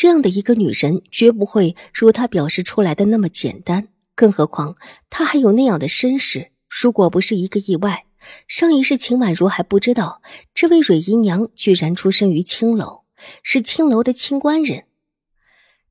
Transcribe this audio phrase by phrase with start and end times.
[0.00, 3.88] 这样的一个女人，绝不会如她表示出来的那么简单。
[4.14, 4.74] 更何况，
[5.10, 6.52] 她还有那样的身世。
[6.70, 8.06] 如果不是一个意外，
[8.48, 10.22] 上一世秦婉如还不知道
[10.54, 13.02] 这位蕊姨娘居然出身于青楼，
[13.42, 14.84] 是青楼的清官人。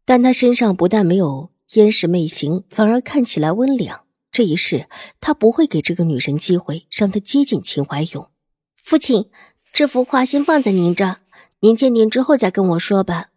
[0.06, 4.06] 但她身上不但没有烟视媚行，反而看起来温良。
[4.32, 4.88] 这一世，
[5.22, 8.28] 他不会给这个女人机会让她接近秦怀勇。
[8.74, 9.30] 父亲，
[9.72, 11.18] 这幅画先放在您这，
[11.60, 13.28] 您鉴定之后再跟我说吧。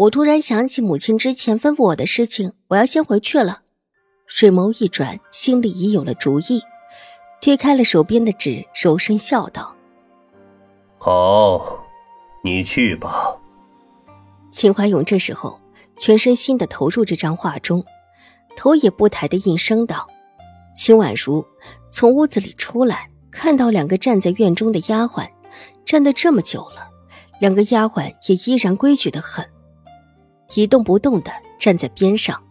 [0.00, 3.60] 我突然想起母亲之前吩咐我的事情，我要先回去了。
[4.26, 6.62] 水眸一转，心里已有了主意，
[7.42, 9.76] 推开了手边的纸，柔声笑道
[10.96, 11.84] ：“好，
[12.42, 13.36] 你去吧。”
[14.50, 15.60] 秦怀勇这时候
[15.98, 17.84] 全身心的投入这张画中，
[18.56, 20.08] 头也不抬的应声道
[20.74, 21.44] ：“秦婉如。”
[21.92, 25.28] 从屋子里出来，看到两个站在院中的丫鬟，
[25.84, 26.88] 站得这么久了，
[27.38, 29.44] 两个丫鬟也依然规矩的很。
[30.54, 32.42] 一动不动的站在边上，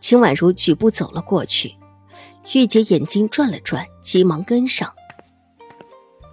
[0.00, 1.74] 秦婉如举步走了过去。
[2.54, 4.90] 玉洁眼睛转了转，急忙跟上。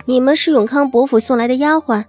[0.05, 2.05] 你们是永康伯府送来的丫鬟？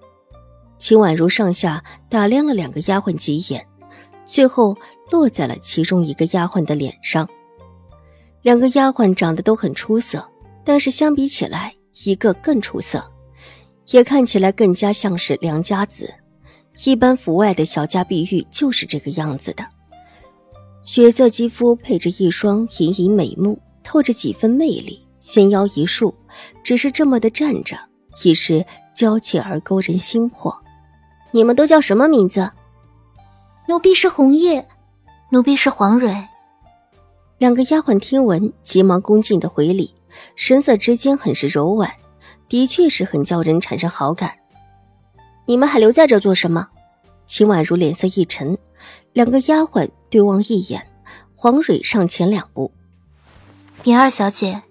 [0.78, 3.66] 秦婉如上下打量了两个丫鬟几眼，
[4.26, 4.76] 最后
[5.10, 7.28] 落在了其中一个丫鬟的脸上。
[8.42, 10.24] 两个丫鬟长得都很出色，
[10.62, 11.74] 但是相比起来，
[12.04, 13.10] 一个更出色，
[13.88, 16.12] 也看起来更加像是良家子。
[16.84, 19.64] 一般府外的小家碧玉就是这个样子的，
[20.82, 25.02] 血色肌肤配着一双隐隐美目，透着几分魅力。
[25.18, 26.14] 纤腰一束，
[26.62, 27.76] 只是这么的站着，
[28.22, 28.64] 已是
[28.94, 30.56] 娇气而勾人心魄。
[31.32, 32.52] 你们都叫什么名字？
[33.66, 34.68] 奴婢是红叶，
[35.30, 36.28] 奴婢是黄蕊。
[37.38, 39.92] 两个丫鬟听闻，急忙恭敬的回礼，
[40.36, 41.90] 神色之间很是柔婉，
[42.48, 44.30] 的确是很叫人产生好感。
[45.46, 46.68] 你们还留在这做什么？
[47.26, 48.56] 秦婉如脸色一沉，
[49.12, 50.86] 两个丫鬟对望一眼，
[51.34, 52.72] 黄蕊上前两步
[53.84, 54.62] ：“敏二小姐，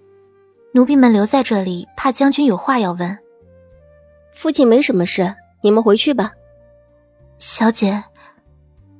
[0.72, 3.18] 奴婢们留在这里，怕将军有话要问。”
[4.32, 6.32] 父亲没什么事，你们回去吧。
[7.38, 8.04] 小姐，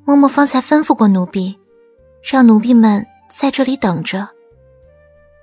[0.06, 1.58] 嬷嬷方才吩咐过奴婢，
[2.22, 4.28] 让奴婢们在这里等着。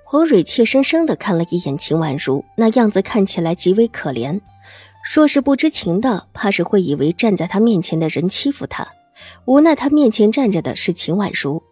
[0.04, 4.40] 黄蕊怯生生的看了一眼秦婉如，那样子看起来极为可怜。
[5.12, 8.88] 若是不知情的，怕是会以为站在他面前的人欺负他。
[9.44, 11.62] 无奈他面前站着的是秦婉如，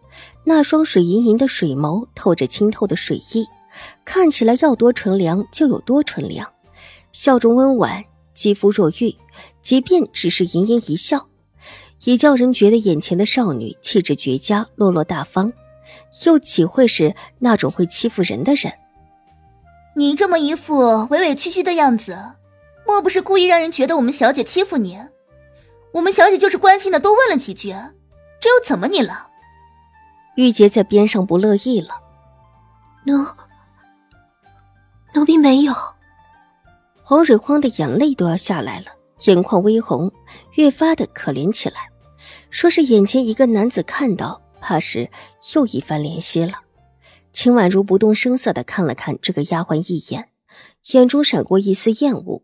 [0.45, 3.47] 那双水盈盈的水眸透着清透的水意，
[4.05, 6.47] 看起来要多纯良就有多纯良，
[7.11, 9.15] 笑容温婉，肌肤若玉，
[9.61, 11.27] 即便只是盈盈一笑，
[12.03, 15.51] 也叫人觉得眼前的少女气质绝佳，落落大方，
[16.25, 18.71] 又岂会是那种会欺负人的人？
[19.95, 22.17] 你这么一副委委屈屈的样子。
[22.85, 24.99] 莫不是故意让人觉得我们小姐欺负你？
[25.93, 27.69] 我们小姐就是关心的多问了几句，
[28.39, 29.27] 这又怎么你了？
[30.35, 32.01] 玉洁在边上不乐意了。
[33.05, 33.25] 奴
[35.13, 35.73] 奴婢没有。
[37.03, 38.87] 黄蕊慌的眼泪都要下来了，
[39.25, 40.11] 眼眶微红，
[40.53, 41.89] 越发的可怜起来。
[42.49, 45.09] 说是眼前一个男子看到，怕是
[45.53, 46.53] 又一番怜惜了。
[47.31, 50.29] 秦婉如不动声色的看了看这个丫鬟一眼，
[50.93, 52.41] 眼中闪过一丝厌恶。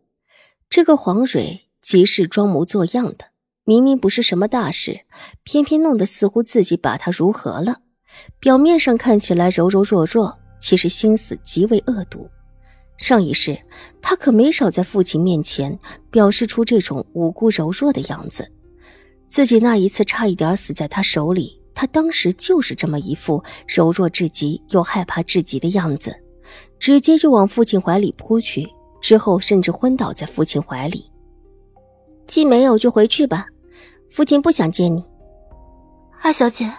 [0.70, 3.24] 这个黄蕊极是装模作样的，
[3.64, 5.00] 明明不是什么大事，
[5.42, 7.80] 偏偏弄得似乎自己把他如何了。
[8.38, 12.30] 表面上看起来柔柔弱弱，其实心思极为恶毒。
[12.98, 13.60] 上一世
[14.00, 15.76] 他可没少在父亲面前
[16.08, 18.48] 表示出这种无辜柔弱的样子。
[19.26, 26.14] 自己那一次差一点死在他手里，他当时就是这么一副柔弱至极又害怕至极的样子，
[26.78, 28.68] 直接就往父亲怀里扑去。
[29.00, 31.10] 之后甚至昏倒在父亲怀里。
[32.26, 33.46] 既没有就回去吧，
[34.08, 35.04] 父亲不想见你。
[36.22, 36.70] 二小姐，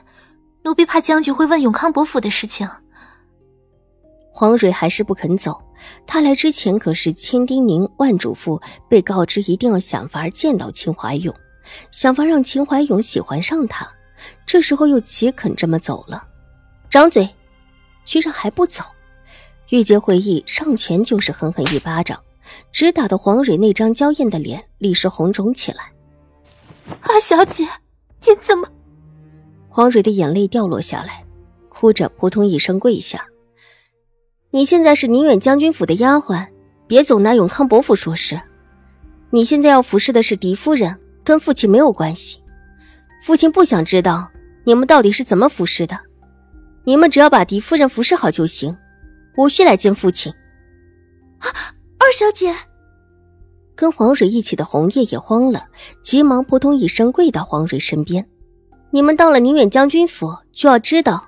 [0.63, 2.69] 奴婢怕将军会问永康伯府的事情。
[4.31, 5.61] 黄蕊还是不肯走。
[6.05, 11.35] 她来之前可是千叮咛万嘱咐，被告知一定要想法见到秦怀勇，
[11.89, 13.89] 想法让秦怀勇喜欢上他。
[14.45, 16.23] 这时候又岂肯这么走了？
[16.89, 17.27] 张嘴，
[18.05, 18.83] 居然还不走！
[19.71, 22.19] 玉洁会意，上前就是狠狠一巴掌，
[22.73, 25.93] 直打的黄蕊那张娇艳的脸立时红肿起来。
[26.99, 27.63] 二小姐，
[28.25, 28.67] 你怎么？
[29.69, 31.23] 黄蕊的眼泪掉落下来，
[31.69, 33.25] 哭着扑通一声跪下。
[34.49, 36.45] 你现在是宁远将军府的丫鬟，
[36.85, 38.39] 别总拿永康伯府说事。
[39.29, 42.41] 你现在要服侍的是狄夫人，跟父亲没有关系。
[43.23, 44.29] 父亲不想知道
[44.65, 45.97] 你们到底是怎么服侍的，
[46.83, 48.75] 你们只要把狄夫人服侍好就行，
[49.37, 50.31] 无需来见父亲。
[51.39, 51.47] 啊，
[51.99, 52.55] 二小姐，
[53.75, 55.65] 跟黄蕊一起的红叶也慌了，
[56.03, 58.27] 急忙扑通一声跪到黄蕊身边。
[58.91, 61.27] 你们到了宁远将军府，就要知道，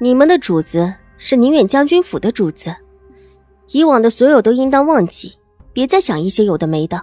[0.00, 0.94] 你们的主子。
[1.16, 2.74] 是宁远将军府的主子，
[3.68, 5.32] 以往的所有都应当忘记，
[5.72, 7.02] 别再想一些有的没的。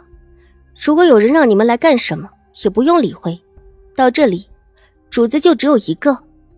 [0.86, 2.30] 如果有人让你们来干什么，
[2.64, 3.42] 也不用理会。
[3.96, 4.48] 到这里，
[5.10, 6.16] 主子就只有一个，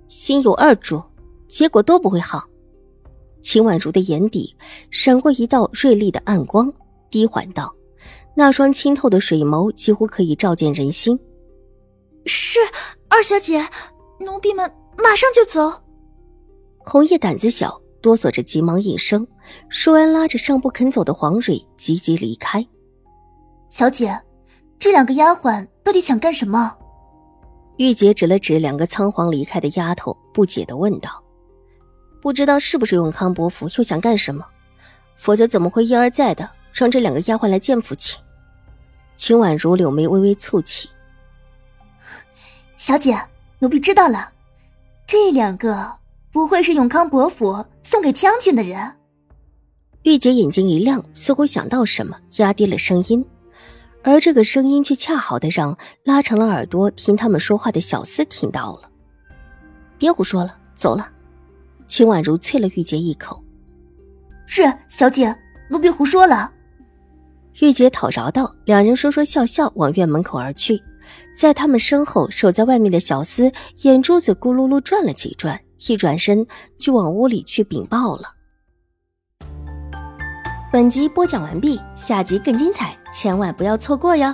[0.07, 1.01] 心有二主，
[1.47, 2.43] 结果都不会好。
[3.43, 4.55] 秦婉如的眼底
[4.89, 6.73] 闪过一道锐利的暗光，
[7.11, 7.71] 低缓道
[8.33, 11.19] ：“那双清透的水眸几乎可以照见人心。”
[12.25, 12.57] 是
[13.09, 13.63] 二小姐，
[14.19, 15.71] 奴婢们马上就走。
[16.79, 19.27] 红叶胆子小，哆嗦着急忙应声，
[19.69, 22.65] 说完拉着尚不肯走的黄蕊急急离开。
[23.69, 24.19] 小姐，
[24.79, 26.75] 这两个丫鬟到底想干什么？
[27.77, 31.09] 玉洁指了指两个仓皇离开的丫头，不解的问道
[32.23, 34.45] ：“不知道是不是永康伯府又想干什么？
[35.13, 38.17] 否则怎么会一而再的让这两个丫鬟来见父亲？”
[39.17, 40.89] 秦婉如柳眉微微蹙起
[42.77, 43.21] ：“小姐，
[43.59, 44.31] 奴婢知道了，
[45.05, 45.97] 这两个……”
[46.31, 48.95] 不会是永康伯府送给将军的人？
[50.03, 53.23] 玉姐眼睛一亮，似乎想到什么，压低了声音，
[54.01, 58.89] 而这个声音却恰好的让拉长了耳朵听他们说话的小厮听到了。
[59.99, 61.07] 别胡说了，走了。
[61.93, 63.39] 秦婉如啐了玉洁一口
[64.47, 65.31] ：“是小姐，
[65.69, 66.51] 奴婢胡说了。”
[67.61, 68.51] 玉洁讨饶道。
[68.65, 70.81] 两人说说笑笑往院门口而去，
[71.37, 73.53] 在他们身后守在外面的小厮
[73.83, 75.61] 眼珠子咕噜噜转了几转。
[75.87, 76.47] 一转身
[76.79, 78.23] 就往屋里去禀报了。
[80.71, 84.33] 本集播讲完毕，下集更精彩，千万不要错过哟！